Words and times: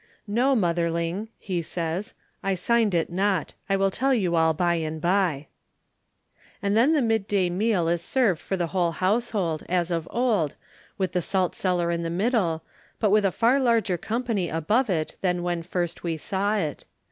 "No, 0.25 0.55
motherling," 0.55 1.27
he 1.37 1.61
says, 1.61 2.15
"I 2.41 2.55
signed 2.55 2.95
it 2.95 3.11
not; 3.11 3.53
I 3.69 3.75
will 3.75 3.91
tell 3.91 4.15
you 4.15 4.35
all 4.35 4.51
by 4.51 4.73
and 4.77 4.99
by." 4.99 5.45
And 6.59 6.75
then 6.75 6.93
the 6.93 7.03
mid 7.03 7.27
day 7.27 7.51
meal 7.51 7.87
is 7.87 8.01
served 8.01 8.41
for 8.41 8.57
the 8.57 8.65
whole 8.73 8.93
household, 8.93 9.61
as 9.69 9.91
of 9.91 10.07
old, 10.09 10.55
with 10.97 11.11
the 11.11 11.21
salt 11.21 11.53
cellar 11.53 11.91
in 11.91 12.01
the 12.01 12.09
middle, 12.09 12.63
but 12.99 13.11
with 13.11 13.25
a 13.25 13.31
far 13.31 13.59
larger 13.59 13.99
company 13.99 14.49
above 14.49 14.89
it 14.89 15.17
than 15.21 15.43
when 15.43 15.61
first 15.61 16.01
we 16.01 16.17
saw 16.17 16.57
it. 16.57 16.85